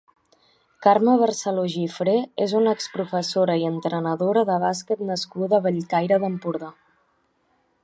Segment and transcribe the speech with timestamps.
[0.85, 2.15] Carme Barceló Gifré
[2.45, 6.75] és una exprofessora i entrenadora de bàsquet nascuda a Bellcaire d'Empordà.